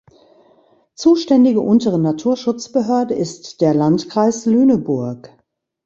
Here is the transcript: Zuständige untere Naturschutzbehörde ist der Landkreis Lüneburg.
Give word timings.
Zuständige 0.95 1.61
untere 1.61 1.99
Naturschutzbehörde 1.99 3.13
ist 3.13 3.61
der 3.61 3.75
Landkreis 3.75 4.47
Lüneburg. 4.47 5.29